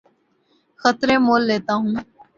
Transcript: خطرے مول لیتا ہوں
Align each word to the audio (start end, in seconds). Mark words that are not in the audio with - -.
خطرے 0.81 1.15
مول 1.25 1.41
لیتا 1.49 1.73
ہوں 1.79 1.89